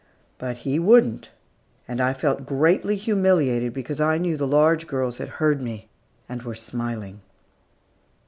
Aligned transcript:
But 0.39 0.57
he 0.65 0.79
wouldn't, 0.79 1.29
and 1.87 2.01
I 2.01 2.13
felt 2.15 2.47
greatly 2.47 2.95
humiliated, 2.95 3.71
because 3.71 4.01
I 4.01 4.17
knew 4.17 4.35
the 4.35 4.47
large 4.47 4.87
girls 4.87 5.19
had 5.19 5.29
heard 5.37 5.61
me 5.61 5.89
and 6.27 6.41
were 6.41 6.55
smiling. 6.55 7.21